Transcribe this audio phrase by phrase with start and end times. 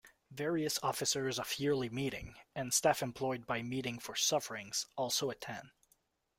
[0.31, 5.69] Various officers of Yearly Meeting, and staff employed by Meeting for Sufferings, also attend.